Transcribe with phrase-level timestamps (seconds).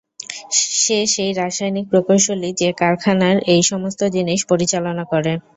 [0.79, 5.33] সে সেই রাসায়নিক প্রকৌশলী যে কারখানার এই সমস্ত জিনিস পরিচালনা করে।